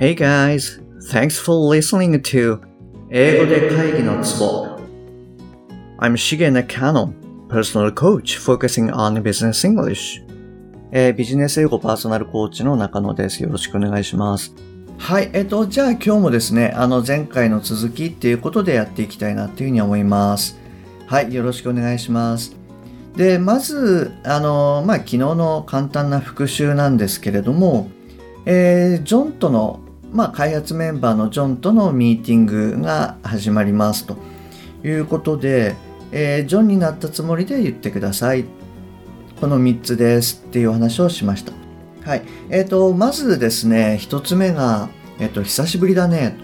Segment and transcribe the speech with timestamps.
[0.00, 0.80] Hey guys,
[1.10, 2.60] thanks for listening to
[3.10, 4.78] 英語で会議のツボ
[5.98, 7.12] I'm Shige Nakano,
[7.48, 10.24] personal coach focusing on business English.
[10.92, 13.42] えービジネス英語パーソナルコーチの中野です。
[13.42, 14.54] よろしくお願いします。
[14.98, 20.60] はい、えっと、じゃあ今日もですね、あの前回の続きっていうことでやっていきたいなっていうふうに思います。
[21.06, 22.54] はい、よろしくお願いします。
[23.16, 27.90] で、まず、あの、まあ、昨日の簡単な復習なんですけれども、
[28.46, 29.80] えージョンとの、
[30.12, 34.16] まあ、開発メンバーのジョンとのミーティングが始まりますと
[34.84, 35.76] いうことで、
[36.12, 38.44] えージョンになったつもりで言ってください。
[39.40, 41.52] この3つですっていうお話をしました。
[42.04, 42.22] はい。
[42.48, 44.88] えっ、と、まずですね、1つ目が、
[45.20, 46.36] えっ、と、久しぶりだね。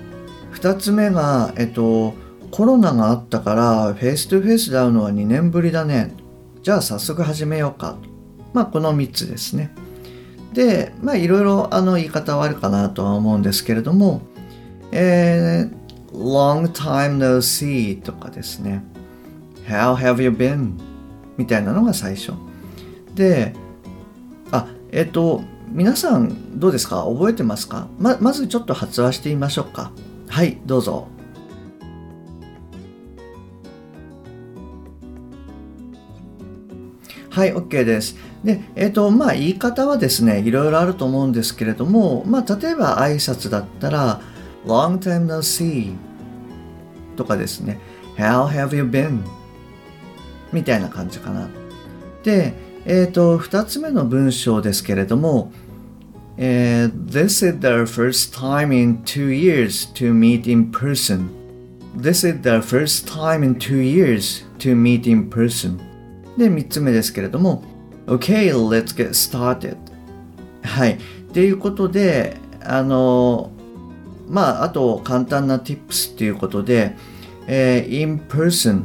[0.55, 2.15] 2つ目が、えっ、と、
[2.51, 6.13] コロナがあったから、 face to face で会うのは2年ぶりだね。
[6.63, 7.97] じゃあ早速始めようか。
[8.53, 9.75] まあ、この3つですね。
[10.55, 14.23] で、まあ、いろいろあの言い方はあるかなとは思うんですけれども、
[14.93, 15.85] えー
[16.15, 18.85] long time no see とかですね。
[19.67, 20.75] How have you been?
[21.37, 22.35] みたいなのが最初。
[23.17, 23.53] で、
[24.53, 27.05] あ、えっ、と、皆さんどうですか？
[27.05, 27.89] 覚えてますか？
[27.99, 29.91] ま、まずちょっと発話してみましょうか。
[30.29, 31.09] はい、どうぞ。
[37.35, 38.15] はい、OK です。
[38.45, 44.21] で、えっ、と、まあ、言い方はですね、いろいろあると思うんですけれども、まあ、例えば挨拶だったら、
[44.65, 45.97] long time no see
[47.17, 47.81] とかですね、
[48.17, 49.19] how have you been
[50.53, 51.49] みたいな感じかな。
[52.23, 55.51] で、えっ、と、二つ目の文章ですけれども、
[56.37, 61.31] えー This is the first time in two years to meet in person.
[61.97, 65.94] This is the first time in two years to meet in person.
[66.37, 67.63] で、三つ目ですけれども、
[68.07, 69.77] Okay, let's get started.
[70.63, 70.95] はい。
[70.95, 70.97] っ
[71.33, 73.51] ていうことで、あの、
[74.29, 76.97] まあ、あと簡単な tips っていうことで、
[77.47, 78.85] えー in person っ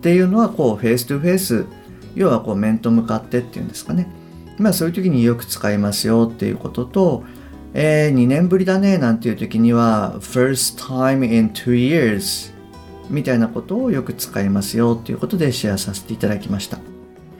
[0.00, 1.66] ていうのはこう、 face to face、
[2.14, 4.08] 要はこう、面と向かってっていうんですかね。
[4.58, 7.24] まあ、そういう時によく使いますよっていうことと、
[7.74, 12.55] え2年ぶりだねなんていう時には、first time in two years
[13.10, 16.78] みたいなことをよく使いますよっていうことでシェアさせていただきました。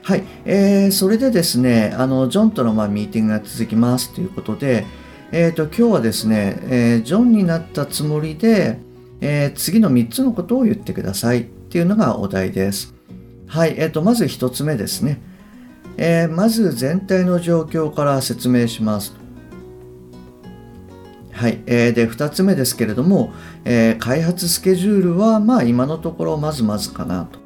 [0.02, 4.86] はい、えー、それでですね、あの、ジョンとのまミーティングが続きますということで、
[5.32, 8.78] えっ、と、今日はですね、えージョンになったつもりで、
[9.20, 12.94] えー次の3つのことを言ってくださいっていうのがお題です。
[13.48, 15.20] はい、えっ、と、まず1つ目ですね。
[15.98, 19.25] えまず全体の状況から説明します。
[21.36, 23.32] はい、えーで2つ目ですけれども、
[23.64, 27.38] えー開発スケジュールはまあ今のところまずまずかなと。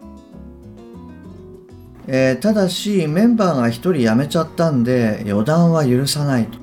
[2.06, 6.58] えーただしメンバーが1人辞めちゃったんで予断は許さないと。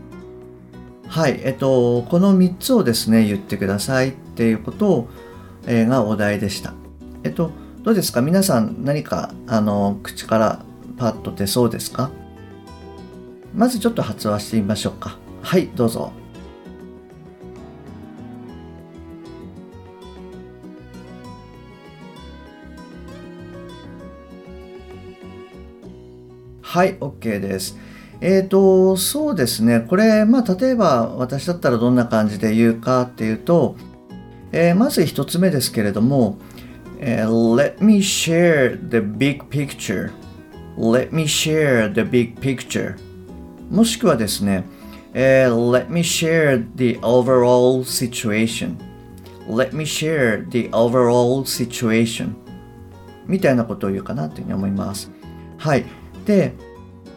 [1.10, 5.10] はい、えっと、この3つをですね、言ってくださいっていうことを、
[5.66, 6.74] えーがお題でした。
[7.24, 7.52] えっと、
[7.84, 8.22] どうですか？
[8.22, 10.66] 皆さん何か、あの、口から
[10.98, 12.10] パッと出そうですか？
[13.56, 15.18] まずちょっと発話してみましょうか。
[15.42, 16.12] はい、どうぞ。
[26.68, 27.78] はい、OK です。
[28.20, 29.86] えーと、そうですね。
[29.88, 33.78] これ、まあ、例えば私だったらどんな感じで言うかっていうと、
[34.52, 36.38] えーまず一つ目ですけれども、
[37.00, 40.12] えー Let me share the big picture.
[40.78, 42.98] Let me share the big picture.
[43.72, 44.66] もしくはですね、
[45.14, 48.76] えー Let me share the overall situation.
[49.48, 52.34] Let me share the overall situation.
[53.26, 55.10] みたいなことを言うかなというふうに思います。
[55.58, 55.86] はい。
[56.28, 56.54] で、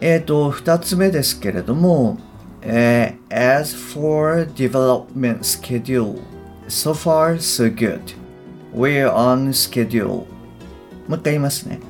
[0.01, 2.19] えっ、と、二つ目ですけれども、
[2.63, 6.21] えー as for development schedule,
[6.69, 8.01] so far so good.
[8.73, 10.07] We're on schedule.
[10.07, 10.27] も
[11.09, 11.81] う一回言いますね。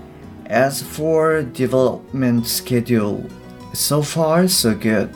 [0.49, 3.29] As for development schedule,
[3.75, 5.11] so far so good.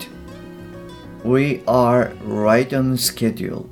[1.24, 3.64] We are right on schedule.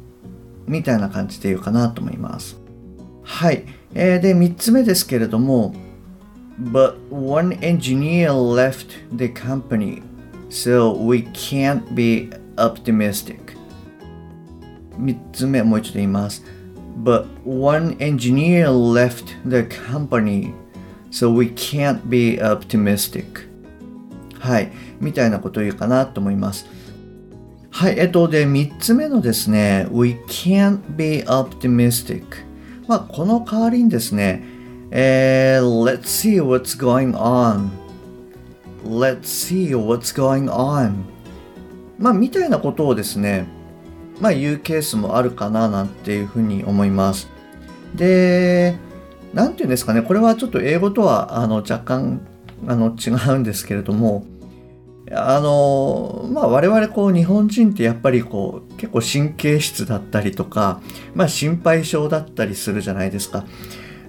[0.67, 2.59] みたいな感じで言うかなと思います。
[3.23, 3.67] はい。
[3.95, 5.75] えーで、三つ目ですけれども、
[6.59, 10.03] But one engineer left the company,
[10.49, 13.57] so we can't be optimistic.
[14.99, 16.45] 三つ目、もう一度言います。
[17.03, 20.53] But one engineer left the company,
[21.11, 23.49] so we can't be optimistic.
[24.39, 24.73] はい。
[25.01, 26.67] みたいなことを言うかなと思います。
[27.71, 27.99] はい。
[27.99, 32.25] えっと、で、三つ目のですね、We can't be optimistic.
[32.87, 34.45] まあ、この代わりにですね、
[34.93, 37.71] Let's see what's going on.
[38.85, 41.05] Let's see what's going on.
[41.99, 43.47] まあ、みたいなことをですね、
[44.21, 47.29] まあ、いうケースもあるかななんていうふうに思います。
[47.95, 48.77] で、
[49.33, 52.21] 何て言うんですかね、これはちょっと英語とはあの若干
[52.67, 54.27] あの違うんですけれども、
[55.11, 60.81] あのまあ我々こう日本人ってやっぱりこう結構神経質だったりとか、
[61.15, 63.47] まあ心配性だったりするじゃないですか。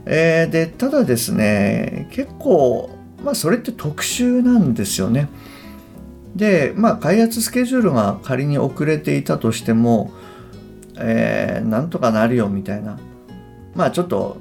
[0.06, 2.90] えー、で、ただですね、結構、
[3.24, 5.30] まあそれって特殊なんですよね。
[6.36, 10.12] で、まあ開発スケジュールが仮に遅れていたとしても、
[10.98, 13.00] えー、なんとかなるよみたいな。
[13.76, 14.38] まあちょっと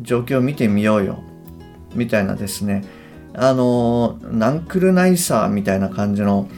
[0.00, 1.22] 状況を見てみようよ
[1.94, 2.84] みたいなですね。
[3.34, 6.48] あのナンクルナイサーみたいな感じの、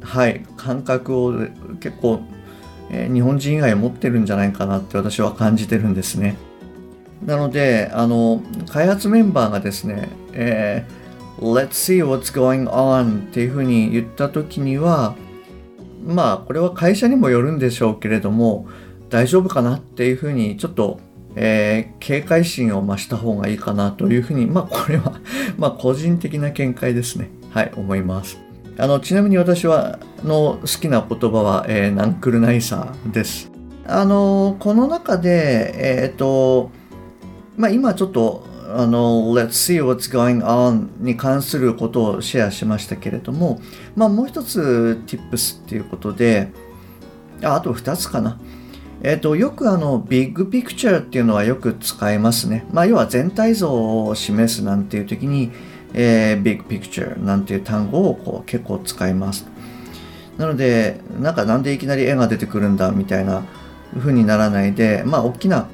[0.00, 1.32] はい、感覚を
[1.80, 2.20] 結構、
[2.90, 6.36] えー、日本人以外持ってるんじゃないかなって私は感じてるんですね。
[7.22, 15.14] なので、あの、開発メンバーがですね、えー、Let's see what's going on っていうふうに言った時には、
[16.04, 18.68] まあ、これは会社にもよるんでしょうけれども、
[19.10, 21.00] 大丈夫かなっていうふうにちょっと
[21.36, 25.20] えー、警戒心を増した方がいいかなというふうに、まあこれは
[25.58, 27.30] まあ個人的な見解ですね。
[27.50, 28.38] はい、思います。
[28.78, 33.50] あの、ちなみに私は、の好きな言葉は、えー、ナンクルナイサーです。
[33.86, 36.70] あの、この中で、えっ、ー、と、
[37.56, 43.60] まあ今ちょっと、あの、Let's see what's going on に関することをシェアしましたけれども、
[43.94, 46.48] まあもう一つ tips っていうことで、
[47.42, 48.38] ああと二つかな。
[49.02, 52.64] えっ、ー、と、よくあの、ビッグピクチャーっていうのはよく使いますね。
[52.72, 55.50] まあ、要は全体像を示すなんていう時に、
[55.92, 59.46] えー、ビッグピクチャーなんていう単語をこう結構使います。
[60.38, 63.44] なので、なんかなんでいきなり絵が出てくるんだみたいな
[63.98, 65.68] 風にならないで、まあ、大きな、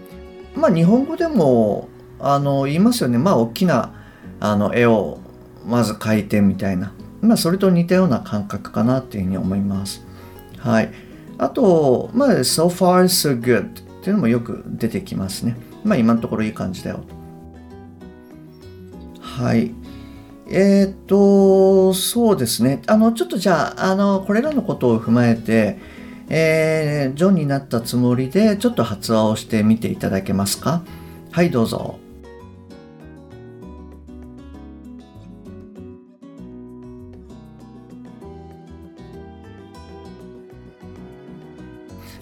[0.61, 3.19] まあ、日本語でも、あの、言いますよね。
[3.19, 3.95] まあ、大きな、
[4.41, 5.19] あの、絵を
[5.67, 6.93] まず描いてみたいな。
[7.21, 10.07] まあ、それと似たような感覚かなっていうふうに思います。
[10.59, 10.93] はい。
[11.39, 13.73] あと、まあ、so far so good っ
[14.03, 15.57] ていうのもよく出てきますね。
[15.85, 17.01] まあ、今のところいい感じだよ。
[19.21, 19.73] はい。
[20.51, 22.83] えっ、と、そうですね。
[22.87, 25.79] あの、ちょっとじゃあ、あの、これらのことを踏まえて、
[26.33, 30.83] えー、ジョンになったつもりで、ちょっと発話をしてみていただけますか？
[31.33, 31.99] はい、どうぞ。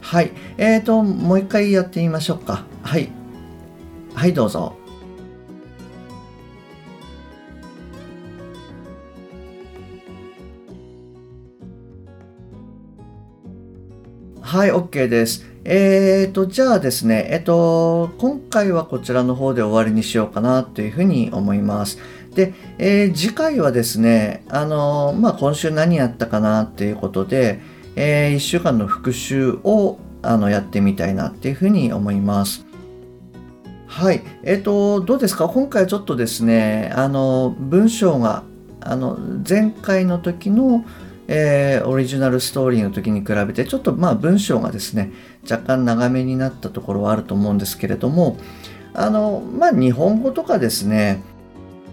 [0.01, 0.33] はい。
[0.57, 2.65] えっ、ー、と、もう一回やってみましょうか。
[2.83, 3.11] はい。
[4.15, 4.78] はい、どうぞ。
[14.49, 15.45] はい、OK です。
[15.67, 21.99] えっ、ー、と、じゃあですね、えっ、ー、と、今回はこちらの方で終わりにしようかなというふうに思います。
[22.35, 27.61] で、えー、次回はですね、あの、まあ、今週何やったかなっていうことで、
[27.95, 32.65] え、1週間の復習をあのやってみたいなっていうふうに思います。
[33.87, 34.23] はい。
[34.45, 35.47] えっ、と、どうですか？
[35.49, 38.45] 今回ちょっとですね、あの、文章が、
[38.81, 40.87] あの、前回の時の、
[41.29, 45.13] えー、オリジナルストーリーの時に比べて、ちょっとまあ文章がですね、
[45.49, 48.39] 若干長めになったところはあると思うんですけれども、
[48.95, 51.23] あの、まあ日本語とかですね、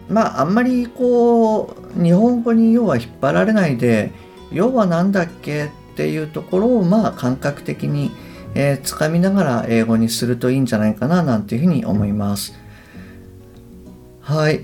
[0.10, 4.12] まああんまりこう、日本語に要は引っ張られないで、
[4.54, 8.12] 要は何だっけっていうところをまあ感覚的に、
[8.54, 12.54] えー、つかみながら英語にするといいんじゃないかななんていうふうに思います。
[14.22, 14.64] はい。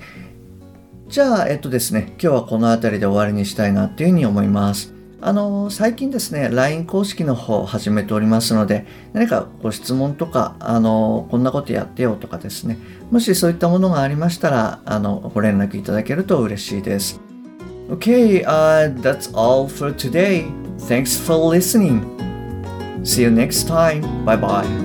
[1.12, 4.94] じゃあ、えっとですね、今日はこの辺りで終わりにしたいなっていうふうに思います。
[5.20, 12.78] あの、最近ですね、LINE 公式の方を始めておりますので、何かご質問とか、あの、こんなことやってよとかですね、
[13.10, 17.20] もしそういったものがありましたら、あの、ご連絡いただけると嬉しいです。
[17.90, 20.46] Okay, uh, that's all for today.
[20.78, 22.00] Thanks for listening.
[23.02, 24.24] See you next time.
[24.24, 24.81] Bye bye.